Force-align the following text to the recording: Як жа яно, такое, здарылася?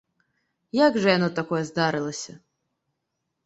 Як 0.77 0.97
жа 1.03 1.09
яно, 1.17 1.29
такое, 1.41 1.61
здарылася? 1.69 2.33